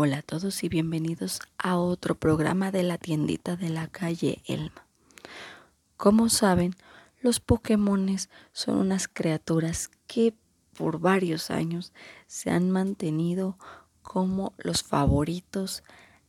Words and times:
Hola 0.00 0.18
a 0.18 0.22
todos 0.22 0.62
y 0.62 0.68
bienvenidos 0.68 1.40
a 1.58 1.76
otro 1.76 2.14
programa 2.14 2.70
de 2.70 2.84
la 2.84 2.98
tiendita 2.98 3.56
de 3.56 3.68
la 3.68 3.88
calle 3.88 4.42
Elma. 4.46 4.86
Como 5.96 6.28
saben, 6.28 6.76
los 7.20 7.40
Pokémones 7.40 8.30
son 8.52 8.78
unas 8.78 9.08
criaturas 9.08 9.90
que 10.06 10.34
por 10.76 11.00
varios 11.00 11.50
años 11.50 11.92
se 12.28 12.48
han 12.50 12.70
mantenido 12.70 13.58
como 14.02 14.54
los 14.58 14.84
favoritos 14.84 15.82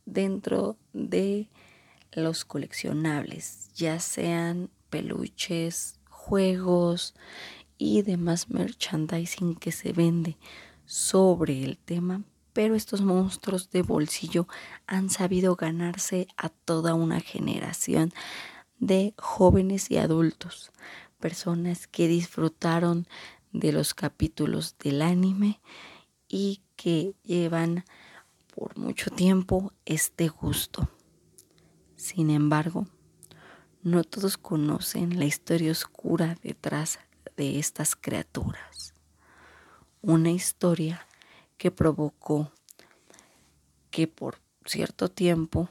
dentro 0.04 0.76
de 0.92 1.48
los 2.10 2.44
coleccionables, 2.44 3.72
ya 3.74 4.00
sean 4.00 4.68
peluches, 4.88 6.00
juegos 6.08 7.14
y 7.78 8.02
demás 8.02 8.50
merchandising 8.50 9.54
que 9.54 9.70
se 9.70 9.92
vende 9.92 10.38
sobre 10.86 11.62
el 11.62 11.78
tema 11.78 12.24
pero 12.52 12.74
estos 12.74 13.00
monstruos 13.00 13.70
de 13.70 13.82
bolsillo 13.82 14.46
han 14.86 15.10
sabido 15.10 15.56
ganarse 15.56 16.28
a 16.36 16.48
toda 16.48 16.94
una 16.94 17.20
generación 17.20 18.12
de 18.78 19.14
jóvenes 19.18 19.90
y 19.90 19.98
adultos, 19.98 20.72
personas 21.18 21.86
que 21.86 22.08
disfrutaron 22.08 23.06
de 23.52 23.72
los 23.72 23.94
capítulos 23.94 24.76
del 24.78 25.02
anime 25.02 25.60
y 26.28 26.62
que 26.76 27.14
llevan 27.24 27.84
por 28.54 28.78
mucho 28.78 29.10
tiempo 29.10 29.72
este 29.84 30.28
gusto. 30.28 30.88
Sin 31.96 32.30
embargo, 32.30 32.86
no 33.82 34.04
todos 34.04 34.36
conocen 34.38 35.18
la 35.18 35.24
historia 35.24 35.72
oscura 35.72 36.36
detrás 36.42 36.98
de 37.36 37.58
estas 37.58 37.96
criaturas. 37.96 38.94
Una 40.02 40.30
historia 40.30 41.06
que 41.60 41.70
provocó 41.70 42.50
que 43.90 44.08
por 44.08 44.38
cierto 44.64 45.10
tiempo 45.10 45.68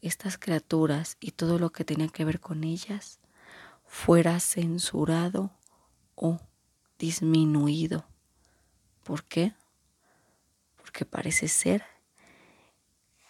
estas 0.00 0.38
criaturas 0.38 1.16
y 1.20 1.30
todo 1.30 1.60
lo 1.60 1.70
que 1.70 1.84
tenía 1.84 2.08
que 2.08 2.24
ver 2.24 2.40
con 2.40 2.64
ellas 2.64 3.20
fuera 3.86 4.40
censurado 4.40 5.52
o 6.16 6.40
disminuido. 6.98 8.04
¿Por 9.04 9.22
qué? 9.22 9.54
Porque 10.74 11.04
parece 11.04 11.46
ser 11.46 11.84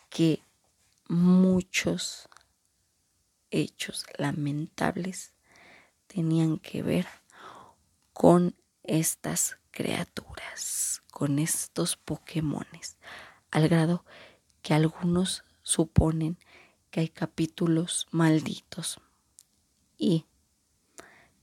que 0.09 0.43
muchos 1.07 2.31
hechos 3.51 4.07
lamentables 4.17 5.35
tenían 6.07 6.59
que 6.59 6.83
ver 6.83 7.07
con 8.15 8.57
estas 8.85 9.59
criaturas, 9.71 11.03
con 11.11 11.39
estos 11.39 11.97
Pokémones, 11.97 12.99
al 13.51 13.69
grado 13.69 14.05
que 14.63 14.75
algunos 14.75 15.45
suponen 15.63 16.39
que 16.91 17.01
hay 17.01 17.09
capítulos 17.09 18.07
malditos 18.11 19.01
y 19.97 20.27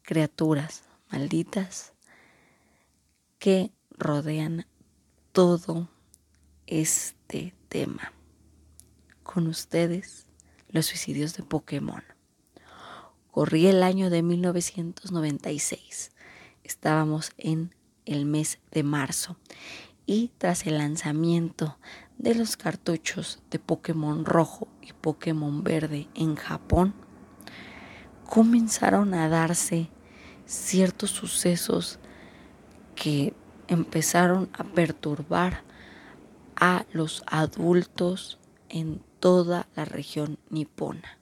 criaturas 0.04 0.84
malditas 1.12 1.94
que 3.40 3.72
rodean 3.92 4.66
todo 5.32 5.90
este 6.68 7.56
tema. 7.68 8.14
Con 9.24 9.48
ustedes, 9.48 10.28
los 10.70 10.88
suicidios 10.88 11.36
de 11.36 11.44
Pokémon. 11.44 12.04
Corría 13.32 13.70
el 13.70 13.84
año 13.84 14.10
de 14.10 14.22
1996. 14.24 16.12
Estábamos 16.70 17.32
en 17.40 17.74
el 18.06 18.28
mes 18.28 18.60
de 18.70 18.84
marzo 18.84 19.38
y 20.06 20.30
tras 20.38 20.68
el 20.68 20.78
lanzamiento 20.78 21.80
de 22.20 22.36
los 22.36 22.58
cartuchos 22.58 23.42
de 23.50 23.58
Pokémon 23.58 24.24
rojo 24.24 24.68
y 24.80 24.94
Pokémon 24.94 25.64
verde 25.64 26.10
en 26.14 26.36
Japón, 26.36 26.94
comenzaron 28.24 29.16
a 29.16 29.30
darse 29.30 29.90
ciertos 30.46 31.10
sucesos 31.10 31.98
que 32.96 33.34
empezaron 33.68 34.48
a 34.54 34.64
perturbar 34.64 35.64
a 36.56 36.86
los 36.94 37.24
adultos 37.26 38.38
en 38.70 39.02
toda 39.20 39.68
la 39.76 39.86
región 39.86 40.38
nipona. 40.52 41.18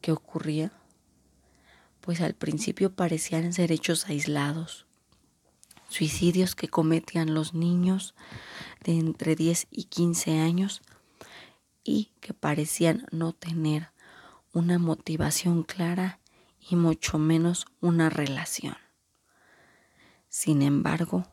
¿Qué 0.00 0.12
ocurría? 0.12 0.70
Pues 2.00 2.20
al 2.20 2.34
principio 2.34 2.94
parecían 2.94 3.52
ser 3.52 3.72
hechos 3.72 4.06
aislados, 4.06 4.86
suicidios 5.88 6.54
que 6.54 6.68
cometían 6.68 7.34
los 7.34 7.54
niños 7.54 8.14
de 8.84 8.92
entre 8.98 9.36
10 9.36 9.66
y 9.70 9.84
15 9.84 10.38
años 10.38 10.82
y 11.84 12.12
que 12.20 12.32
parecían 12.32 13.06
no 13.10 13.32
tener 13.32 13.90
una 14.52 14.78
motivación 14.78 15.62
clara 15.62 16.20
y 16.58 16.76
mucho 16.76 17.18
menos 17.18 17.66
una 17.80 18.10
relación. 18.10 18.76
Sin 20.28 20.62
embargo, 20.62 21.26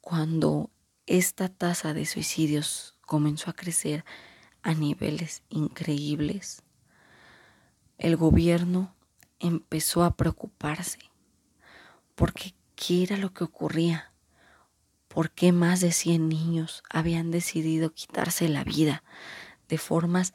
cuando 0.00 0.70
esta 1.06 1.48
tasa 1.48 1.94
de 1.94 2.04
suicidios 2.06 2.96
comenzó 3.00 3.50
a 3.50 3.54
crecer 3.54 4.04
a 4.62 4.74
niveles 4.74 5.42
increíbles, 5.48 6.62
el 7.96 8.16
gobierno 8.16 8.94
empezó 9.40 10.04
a 10.04 10.16
preocuparse 10.16 10.98
porque 12.14 12.54
¿Qué 12.78 13.02
era 13.02 13.16
lo 13.16 13.34
que 13.34 13.42
ocurría? 13.42 14.12
¿Por 15.08 15.32
qué 15.32 15.50
más 15.50 15.80
de 15.80 15.90
100 15.90 16.28
niños 16.28 16.84
habían 16.88 17.32
decidido 17.32 17.92
quitarse 17.92 18.48
la 18.48 18.62
vida 18.62 19.02
de 19.68 19.78
formas 19.78 20.32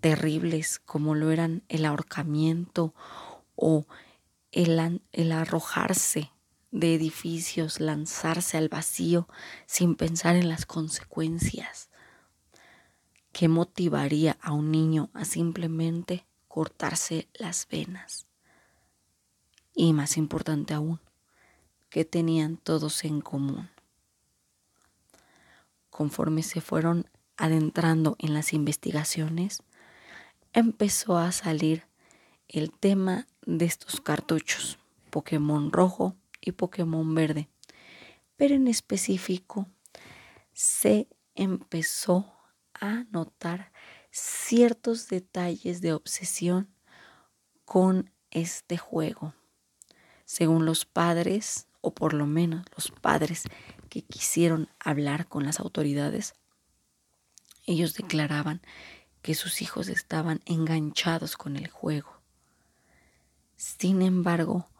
terribles 0.00 0.78
como 0.78 1.14
lo 1.14 1.30
eran 1.30 1.64
el 1.68 1.84
ahorcamiento 1.84 2.94
o 3.56 3.86
el, 4.52 5.02
el 5.12 5.32
arrojarse 5.32 6.32
de 6.70 6.94
edificios, 6.94 7.78
lanzarse 7.78 8.56
al 8.56 8.70
vacío 8.70 9.28
sin 9.66 9.94
pensar 9.94 10.34
en 10.34 10.48
las 10.48 10.64
consecuencias? 10.64 11.90
¿Qué 13.32 13.48
motivaría 13.48 14.38
a 14.40 14.52
un 14.52 14.70
niño 14.70 15.10
a 15.12 15.26
simplemente 15.26 16.26
cortarse 16.48 17.28
las 17.34 17.68
venas? 17.68 18.31
Y 19.74 19.92
más 19.92 20.16
importante 20.16 20.74
aún, 20.74 21.00
que 21.88 22.04
tenían 22.04 22.56
todos 22.56 23.04
en 23.04 23.20
común. 23.20 23.70
Conforme 25.90 26.42
se 26.42 26.60
fueron 26.60 27.06
adentrando 27.36 28.16
en 28.18 28.34
las 28.34 28.52
investigaciones, 28.52 29.62
empezó 30.52 31.18
a 31.18 31.32
salir 31.32 31.86
el 32.48 32.70
tema 32.70 33.26
de 33.46 33.64
estos 33.64 34.00
cartuchos, 34.00 34.78
Pokémon 35.10 35.72
rojo 35.72 36.16
y 36.40 36.52
Pokémon 36.52 37.14
verde. 37.14 37.48
Pero 38.36 38.54
en 38.54 38.68
específico 38.68 39.66
se 40.52 41.08
empezó 41.34 42.32
a 42.74 43.04
notar 43.10 43.72
ciertos 44.10 45.08
detalles 45.08 45.80
de 45.80 45.94
obsesión 45.94 46.68
con 47.64 48.10
este 48.30 48.76
juego. 48.76 49.34
Según 50.32 50.64
los 50.64 50.86
padres, 50.86 51.66
o 51.82 51.92
por 51.92 52.14
lo 52.14 52.24
menos 52.24 52.64
los 52.74 52.90
padres 52.90 53.42
que 53.90 54.00
quisieron 54.00 54.70
hablar 54.80 55.28
con 55.28 55.44
las 55.44 55.60
autoridades, 55.60 56.36
ellos 57.66 57.92
declaraban 57.92 58.62
que 59.20 59.34
sus 59.34 59.60
hijos 59.60 59.88
estaban 59.88 60.40
enganchados 60.46 61.36
con 61.36 61.58
el 61.58 61.68
juego. 61.68 62.22
Sin 63.56 64.00
embargo, 64.00 64.70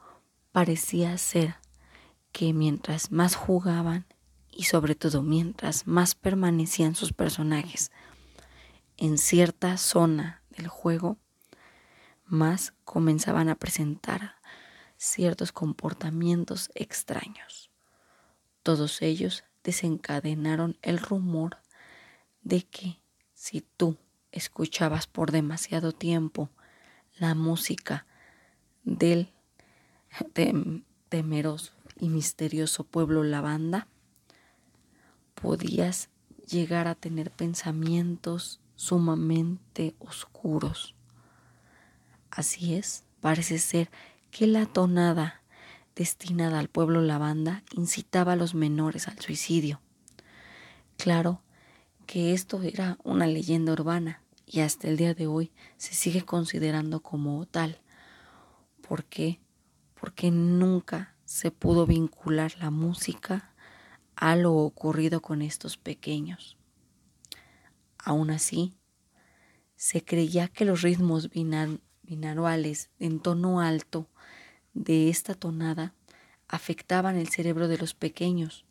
parecía 0.53 1.19
ser 1.19 1.57
que 2.33 2.55
mientras 2.55 3.13
más 3.13 3.34
jugaban 3.34 4.07
y 4.51 4.63
sobre 4.63 4.95
todo 4.95 5.21
mientras 5.23 5.87
más 5.87 6.15
permanecían 6.15 6.95
sus 6.95 7.13
personajes 7.13 7.93
en 8.97 9.19
cierta 9.19 9.77
zona 9.77 10.43
del 10.48 10.69
juego, 10.69 11.19
más 12.25 12.72
comenzaban 12.87 13.51
a 13.51 13.57
presentar 13.57 14.37
ciertos 15.03 15.51
comportamientos 15.51 16.71
extraños. 16.77 17.71
Todos 18.63 19.03
ellos 19.03 19.43
desencadenaron 19.65 20.78
el 20.81 20.99
rumor 20.99 21.59
de 22.43 22.63
que 22.63 23.01
si 23.34 23.63
tú 23.63 23.97
escuchabas 24.31 25.09
por 25.09 25.33
demasiado 25.33 25.91
tiempo 25.91 26.51
la 27.19 27.34
música 27.34 28.07
del 28.84 29.33
temeroso 31.09 31.72
y 31.98 32.09
misterioso 32.09 32.84
pueblo 32.84 33.25
Lavanda, 33.25 33.89
podías 35.34 36.10
llegar 36.47 36.87
a 36.87 36.95
tener 36.95 37.33
pensamientos 37.33 38.60
sumamente 38.77 39.97
oscuros. 39.98 40.95
Así 42.31 42.75
es, 42.75 43.03
parece 43.21 43.59
ser 43.59 43.91
que 44.33 44.47
la 44.47 44.65
tonada 44.65 45.43
destinada 45.95 46.59
al 46.59 46.69
pueblo 46.69 47.03
lavanda 47.03 47.63
incitaba 47.77 48.33
a 48.33 48.37
los 48.37 48.55
menores 48.55 49.07
al 49.07 49.21
suicidio. 49.21 49.83
Claro 50.97 51.43
que 52.07 52.33
esto 52.33 52.63
era 52.63 52.97
una 53.05 53.27
leyenda 53.27 53.75
urbana 53.75 54.23
y 54.47 54.61
hasta 54.61 54.89
el 54.89 54.97
día 54.97 55.13
de 55.13 55.27
hoy 55.27 55.53
se 55.77 55.93
sigue 55.93 56.23
considerando 56.23 57.01
como 57.01 57.45
tal. 57.45 57.83
¿Por 58.81 59.05
qué? 59.05 59.39
Porque 60.01 60.31
nunca 60.31 61.15
se 61.27 61.51
pudo 61.51 61.87
vincular 61.87 62.55
la 62.59 62.71
música 62.71 63.53
a 64.17 64.34
lo 64.34 64.55
ocurrido 64.55 65.21
con 65.21 65.43
estos 65.43 65.77
pequeños. 65.77 66.57
Aún 67.99 68.31
así, 68.31 68.79
se 69.77 70.03
creía 70.03 70.49
que 70.49 70.65
los 70.65 70.81
ritmos 70.81 71.29
binaurales 72.12 72.91
en 72.98 73.20
tono 73.20 73.60
alto 73.60 74.06
de 74.74 75.09
esta 75.09 75.34
tonada 75.34 75.94
afectaban 76.47 77.16
el 77.16 77.28
cerebro 77.28 77.68
de 77.68 77.78
los 77.78 77.94
pequeños, 77.94 78.66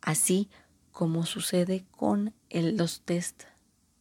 así 0.00 0.50
como 0.90 1.24
sucede 1.24 1.84
con 1.92 2.34
los 2.50 3.02
test 3.02 3.44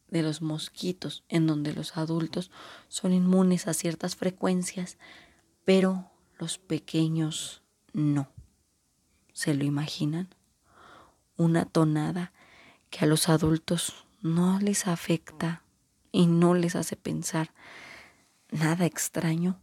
de 0.07 0.23
los 0.23 0.41
mosquitos, 0.41 1.23
en 1.29 1.45
donde 1.45 1.71
los 1.73 1.97
adultos 1.97 2.49
son 2.87 3.13
inmunes 3.13 3.67
a 3.67 3.75
ciertas 3.75 4.15
frecuencias, 4.15 4.97
pero 5.63 6.09
los 6.39 6.57
pequeños 6.57 7.61
no. 7.93 8.27
¿Se 9.33 9.53
lo 9.53 9.63
imaginan? 9.63 10.29
Una 11.37 11.65
tonada 11.65 12.33
que 12.89 13.05
a 13.05 13.07
los 13.07 13.29
adultos 13.29 13.93
no 14.21 14.59
les 14.59 14.87
afecta 14.87 15.61
y 16.11 16.25
no 16.25 16.55
les 16.55 16.75
hace 16.75 16.95
pensar 16.95 17.53
nada 18.51 18.85
extraño, 18.85 19.59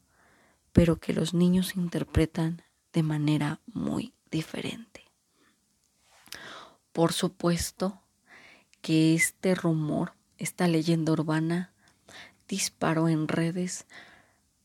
pero 0.72 0.98
que 0.98 1.12
los 1.12 1.34
niños 1.34 1.76
interpretan 1.76 2.62
de 2.92 3.02
manera 3.02 3.60
muy 3.66 4.14
diferente. 4.30 5.04
Por 6.92 7.12
supuesto 7.12 8.00
que 8.80 9.14
este 9.14 9.54
rumor 9.54 10.14
esta 10.38 10.68
leyenda 10.68 11.12
urbana 11.12 11.72
disparó 12.48 13.08
en 13.08 13.28
redes, 13.28 13.86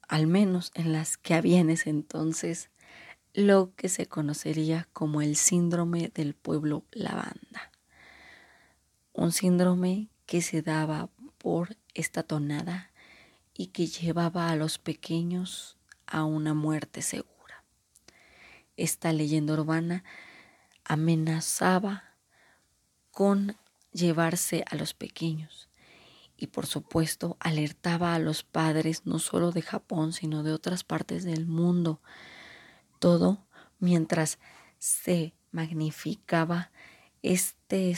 al 0.07 0.27
menos 0.27 0.71
en 0.75 0.93
las 0.93 1.17
que 1.17 1.33
había 1.33 1.59
en 1.59 1.69
ese 1.69 1.89
entonces, 1.89 2.69
lo 3.33 3.73
que 3.75 3.89
se 3.89 4.05
conocería 4.05 4.87
como 4.93 5.21
el 5.21 5.35
síndrome 5.35 6.11
del 6.13 6.35
pueblo 6.35 6.85
lavanda. 6.91 7.71
Un 9.13 9.31
síndrome 9.31 10.09
que 10.27 10.41
se 10.41 10.61
daba 10.61 11.09
por 11.39 11.75
esta 11.95 12.21
tonada 12.23 12.91
y 13.55 13.67
que 13.67 13.87
llevaba 13.87 14.49
a 14.49 14.55
los 14.55 14.79
pequeños 14.79 15.77
a 16.07 16.23
una 16.25 16.53
muerte 16.53 17.01
segura. 17.01 17.63
Esta 18.75 19.13
leyenda 19.13 19.53
urbana 19.53 20.03
amenazaba 20.83 22.03
con 23.11 23.57
llevarse 23.91 24.65
a 24.69 24.75
los 24.75 24.93
pequeños 24.93 25.69
y 26.35 26.47
por 26.47 26.65
supuesto 26.65 27.37
alertaba 27.39 28.15
a 28.15 28.19
los 28.19 28.43
padres 28.43 29.05
no 29.05 29.19
solo 29.19 29.51
de 29.51 29.61
Japón 29.61 30.13
sino 30.13 30.43
de 30.43 30.51
otras 30.51 30.83
partes 30.83 31.23
del 31.23 31.45
mundo. 31.45 32.01
Todo 32.99 33.45
mientras 33.79 34.39
se 34.79 35.35
magnificaba 35.51 36.71
este 37.21 37.95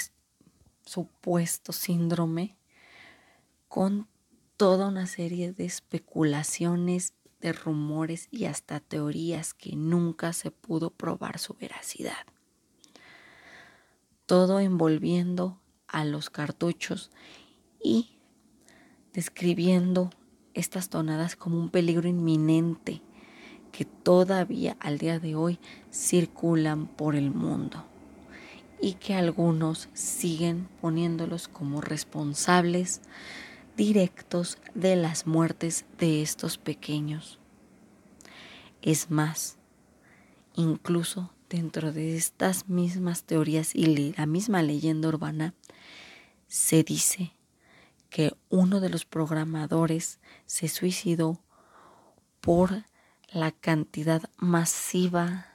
supuesto 0.86 1.72
síndrome 1.72 2.58
con 3.68 4.08
toda 4.58 4.88
una 4.88 5.08
serie 5.08 5.52
de 5.52 5.66
especulaciones, 5.66 7.14
de 7.42 7.54
rumores 7.54 8.28
y 8.32 8.46
hasta 8.46 8.80
teorías 8.80 9.54
que 9.54 9.76
nunca 9.76 10.34
se 10.34 10.52
pudo 10.52 10.90
probar 10.90 11.40
su 11.40 11.54
veracidad. 11.54 12.26
Todo 14.26 14.60
envolviendo 14.60 15.60
a 15.88 16.06
los 16.06 16.30
cartuchos 16.30 17.12
y 17.84 18.18
describiendo 19.14 20.10
estas 20.54 20.90
tonadas 20.90 21.36
como 21.36 21.60
un 21.60 21.70
peligro 21.70 22.08
inminente 22.08 23.02
que 23.72 23.86
todavía 23.86 24.78
al 24.80 24.98
día 24.98 25.20
de 25.20 25.36
hoy 25.36 25.60
circulan 25.92 26.88
por 26.88 27.16
el 27.16 27.30
mundo 27.30 27.86
y 28.82 28.94
que 28.94 29.14
algunos 29.14 29.90
siguen 29.94 30.68
poniéndolos 30.82 31.48
como 31.48 31.82
responsables 31.82 33.02
directos 33.76 34.58
de 34.74 34.96
las 34.96 35.28
muertes 35.28 35.86
de 35.98 36.22
estos 36.22 36.58
pequeños. 36.58 37.40
Es 38.82 39.10
más, 39.10 39.58
incluso 40.56 41.32
dentro 41.50 41.92
de 41.92 42.16
estas 42.16 42.70
mismas 42.70 43.24
teorías 43.24 43.76
y 43.76 44.14
la 44.14 44.26
misma 44.26 44.62
leyenda 44.62 45.08
urbana, 45.08 45.54
se 46.48 46.84
dice 46.84 47.34
que 48.10 48.34
uno 48.50 48.80
de 48.80 48.90
los 48.90 49.06
programadores 49.06 50.20
se 50.46 50.68
suicidó 50.68 51.42
por 52.40 52.84
la 53.32 53.52
cantidad 53.52 54.30
masiva 54.38 55.48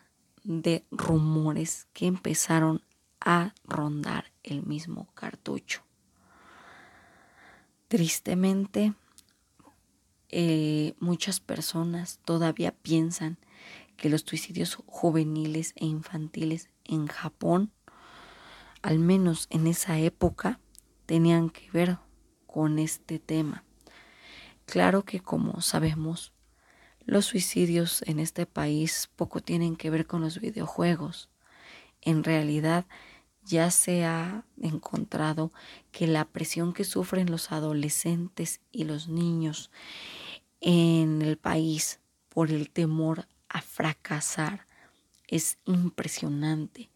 de 0.42 0.84
rumores 0.90 1.86
que 1.92 2.06
empezaron 2.06 2.82
a 3.20 3.54
rondar 3.64 4.32
el 4.42 4.62
mismo 4.62 5.08
cartucho. 5.14 5.82
Tristemente, 7.90 8.94
eh, 10.28 10.94
muchas 11.00 11.40
personas 11.40 12.20
todavía 12.24 12.70
piensan 12.70 13.36
que 13.96 14.08
los 14.08 14.20
suicidios 14.20 14.76
juveniles 14.86 15.72
e 15.74 15.86
infantiles 15.86 16.70
en 16.84 17.08
Japón, 17.08 17.72
al 18.80 19.00
menos 19.00 19.48
en 19.50 19.66
esa 19.66 19.98
época, 19.98 20.60
tenían 21.04 21.50
que 21.50 21.68
ver 21.72 21.98
con 22.46 22.78
este 22.78 23.18
tema. 23.18 23.64
Claro 24.66 25.04
que 25.04 25.18
como 25.18 25.60
sabemos, 25.60 26.32
los 27.06 27.24
suicidios 27.24 28.02
en 28.02 28.20
este 28.20 28.46
país 28.46 29.10
poco 29.16 29.40
tienen 29.40 29.74
que 29.74 29.90
ver 29.90 30.06
con 30.06 30.20
los 30.20 30.38
videojuegos. 30.38 31.28
En 32.02 32.22
realidad 32.22 32.86
ya 33.44 33.70
se 33.70 34.04
ha 34.04 34.44
encontrado 34.60 35.52
que 35.92 36.06
la 36.06 36.24
presión 36.24 36.72
que 36.72 36.84
sufren 36.84 37.30
los 37.30 37.52
adolescentes 37.52 38.60
y 38.70 38.84
los 38.84 39.08
niños 39.08 39.70
en 40.60 41.22
el 41.22 41.36
país 41.36 42.00
por 42.28 42.50
el 42.50 42.70
temor 42.70 43.26
a 43.48 43.62
fracasar 43.62 44.66
es 45.26 45.58
impresionante. 45.64 46.90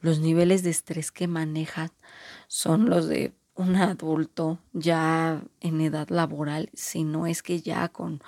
Los 0.00 0.20
niveles 0.20 0.62
de 0.62 0.70
estrés 0.70 1.12
que 1.12 1.28
manejan 1.28 1.90
son 2.48 2.90
los 2.90 3.08
de 3.08 3.32
un 3.54 3.76
adulto 3.76 4.58
ya 4.72 5.42
en 5.60 5.80
edad 5.80 6.08
laboral, 6.08 6.70
si 6.74 7.04
no 7.04 7.26
es 7.26 7.42
que 7.42 7.60
ya 7.60 7.88
con 7.88 8.20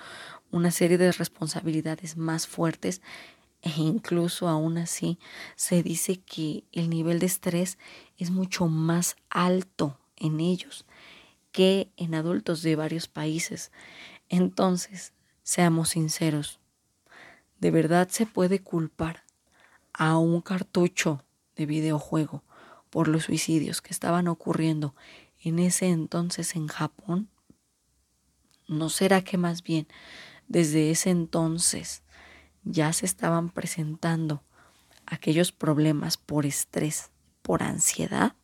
una 0.51 0.71
serie 0.71 0.99
de 0.99 1.13
responsabilidades 1.13 2.17
más 2.17 2.47
fuertes 2.47 3.03
e 3.67 3.81
incluso 3.81 4.47
aún 4.47 4.79
así 4.79 5.19
se 5.57 5.83
dice 5.83 6.21
que 6.21 6.63
el 6.71 6.89
nivel 6.89 7.19
de 7.19 7.27
estrés 7.27 7.79
es 8.17 8.31
mucho 8.31 8.69
más 8.69 9.17
alto 9.29 9.99
en 10.17 10.39
ellos 10.39 10.87
que 11.51 11.91
en 11.97 12.15
adultos 12.15 12.63
de 12.63 12.77
varios 12.77 13.09
países. 13.09 13.73
Entonces, 14.29 15.15
seamos 15.43 15.89
sinceros, 15.91 16.61
¿de 17.59 17.73
verdad 17.73 18.09
se 18.09 18.25
puede 18.25 18.61
culpar 18.61 19.25
a 19.93 20.17
un 20.17 20.43
cartucho 20.43 21.25
de 21.57 21.67
videojuego 21.67 22.45
por 22.89 23.09
los 23.09 23.25
suicidios 23.25 23.83
que 23.83 23.93
estaban 23.93 24.29
ocurriendo 24.29 24.95
en 25.41 25.59
ese 25.59 25.89
entonces 25.89 26.55
en 26.55 26.69
Japón? 26.69 27.29
¿No 28.69 28.91
será 28.91 29.23
que 29.23 29.39
más 29.39 29.65
bien 29.65 29.89
desde 30.47 30.93
ese 30.93 31.11
entonces 31.11 32.05
ya 32.67 32.93
se 32.93 33.07
estaban 33.07 33.49
presentando 33.49 34.43
aquellos 35.07 35.53
problemas 35.53 36.17
por 36.17 36.45
estrés, 36.45 37.11
por 37.43 37.63
ansiedad? 37.63 38.35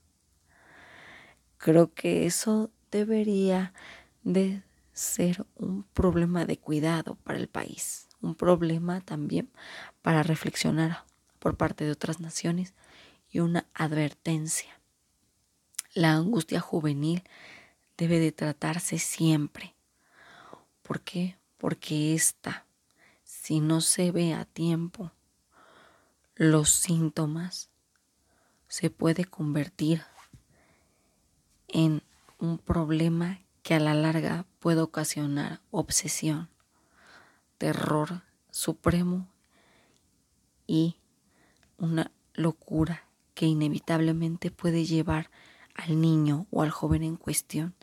Creo 1.59 1.93
que 1.93 2.25
eso 2.25 2.71
debería 2.91 3.75
de 4.23 4.62
ser 4.93 5.45
un 5.57 5.83
problema 5.83 6.45
de 6.45 6.59
cuidado 6.59 7.17
para 7.17 7.38
el 7.38 7.49
país, 7.49 8.09
un 8.21 8.35
problema 8.35 9.00
también 9.00 9.50
para 10.02 10.23
reflexionar 10.23 11.05
por 11.38 11.57
parte 11.57 11.85
de 11.85 11.91
otras 11.91 12.21
naciones 12.21 12.75
y 13.29 13.41
una 13.41 13.67
advertencia. 13.75 14.81
La 15.95 16.12
angustia 16.12 16.61
juvenil 16.61 17.25
debe 17.97 18.21
de 18.21 18.31
tratarse 18.31 18.99
siempre. 18.99 19.75
¿Por 20.83 21.00
qué? 21.00 21.37
Porque 21.59 22.14
esta, 22.14 22.67
si 23.42 23.58
no 23.58 23.80
se 23.80 24.12
ve 24.12 24.34
a 24.34 24.44
tiempo, 24.44 25.11
los 26.37 26.70
síntomas 26.70 27.70
se 28.68 28.88
puede 28.88 29.25
convertir 29.25 30.04
en 31.66 32.04
un 32.38 32.58
problema 32.58 33.40
que 33.64 33.75
a 33.75 33.80
la 33.80 33.94
larga 33.94 34.46
puede 34.61 34.80
ocasionar 34.80 35.61
obsesión, 35.72 36.50
terror 37.58 38.22
supremo 38.52 39.28
y 40.68 40.94
una 41.78 42.12
locura 42.34 43.08
que 43.34 43.46
inevitablemente 43.46 44.52
puede 44.52 44.84
llevar 44.84 45.30
al 45.75 46.00
niño 46.00 46.46
o 46.52 46.62
al 46.62 46.70
joven 46.70 47.02
en 47.02 47.16
cuestión 47.16 47.75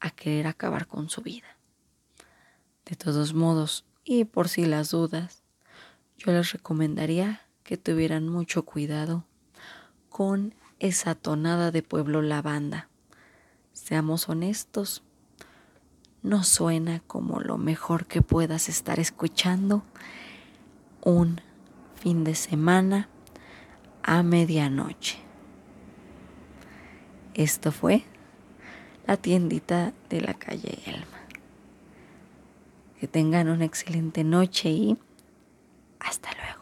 a 0.00 0.08
querer 0.08 0.46
acabar 0.46 0.86
con 0.86 1.10
su 1.10 1.20
vida. 1.20 1.58
De 2.86 2.96
todos 2.96 3.34
modos, 3.34 3.84
y 4.10 4.24
por 4.24 4.48
si 4.48 4.64
las 4.64 4.90
dudas, 4.90 5.44
yo 6.18 6.32
les 6.32 6.50
recomendaría 6.50 7.42
que 7.62 7.76
tuvieran 7.76 8.28
mucho 8.28 8.64
cuidado 8.64 9.24
con 10.08 10.52
esa 10.80 11.14
tonada 11.14 11.70
de 11.70 11.84
pueblo 11.84 12.20
lavanda. 12.20 12.88
Seamos 13.72 14.28
honestos, 14.28 15.04
no 16.24 16.42
suena 16.42 16.98
como 17.06 17.38
lo 17.38 17.56
mejor 17.56 18.06
que 18.06 18.20
puedas 18.20 18.68
estar 18.68 18.98
escuchando 18.98 19.84
un 21.02 21.40
fin 21.94 22.24
de 22.24 22.34
semana 22.34 23.08
a 24.02 24.24
medianoche. 24.24 25.20
Esto 27.34 27.70
fue 27.70 28.02
la 29.06 29.16
tiendita 29.16 29.92
de 30.08 30.20
la 30.20 30.34
calle 30.34 30.80
Elma. 30.84 31.19
Que 33.00 33.08
tengan 33.08 33.48
una 33.48 33.64
excelente 33.64 34.24
noche 34.24 34.68
y 34.68 34.98
hasta 36.00 36.30
luego. 36.34 36.59